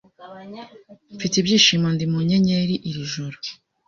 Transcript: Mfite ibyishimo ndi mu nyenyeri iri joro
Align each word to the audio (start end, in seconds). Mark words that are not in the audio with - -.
Mfite 1.15 1.35
ibyishimo 1.37 1.87
ndi 1.93 2.05
mu 2.11 2.19
nyenyeri 2.27 2.75
iri 2.89 3.03
joro 3.11 3.37